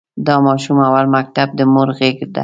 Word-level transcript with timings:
د 0.25 0.27
ماشوم 0.45 0.77
اول 0.87 1.05
مکتب 1.15 1.47
د 1.57 1.59
مور 1.73 1.89
غېږ 1.97 2.17
ده. 2.33 2.39